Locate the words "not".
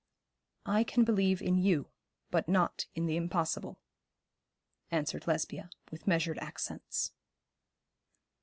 2.49-2.87